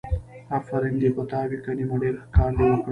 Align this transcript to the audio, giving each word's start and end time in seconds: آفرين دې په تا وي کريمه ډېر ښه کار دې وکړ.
آفرين 0.57 0.95
دې 1.01 1.09
په 1.15 1.21
تا 1.31 1.39
وي 1.49 1.57
کريمه 1.65 1.95
ډېر 2.01 2.15
ښه 2.21 2.25
کار 2.35 2.51
دې 2.57 2.63
وکړ. 2.67 2.77